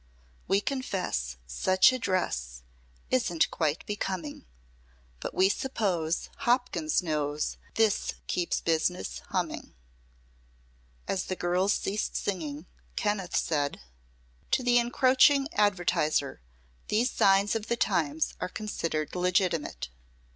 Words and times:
We 0.47 0.61
confess 0.61 1.37
Such 1.45 1.91
a 1.93 1.99
dress 1.99 2.63
Isn't 3.11 3.51
quite 3.51 3.85
becoming, 3.85 4.47
But 5.19 5.35
we 5.35 5.47
suppose 5.47 6.31
Hopkins 6.37 7.03
knows 7.03 7.57
This 7.75 8.15
keeps 8.25 8.61
business 8.61 9.19
humming." 9.29 9.75
As 11.07 11.25
the 11.25 11.35
girls 11.35 11.73
ceased 11.73 12.15
singing, 12.15 12.65
Kenneth 12.95 13.35
said: 13.35 13.79
"To 14.49 14.63
the 14.63 14.79
encroaching 14.79 15.47
advertiser 15.53 16.41
these 16.87 17.11
signs 17.11 17.53
of 17.55 17.67
the 17.67 17.77
times 17.77 18.33
are 18.39 18.49
considered 18.49 19.15
legitimate. 19.15 19.89